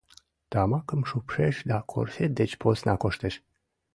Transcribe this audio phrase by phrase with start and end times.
[0.51, 3.35] Тамакым шупшеш да корсет деч посна коштеш.